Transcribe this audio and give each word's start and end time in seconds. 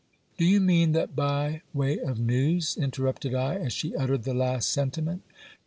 Do 0.35 0.45
you 0.45 0.59
mean 0.59 0.93
that 0.93 1.15
by 1.15 1.61
way 1.75 1.99
of 1.99 2.17
news? 2.19 2.75
interrupted 2.75 3.35
I 3.35 3.57
as 3.57 3.71
she 3.71 3.95
uttered 3.95 4.23
the 4.23 4.33
last 4.33 4.71
sen 4.71 4.89
timent. 4.89 5.19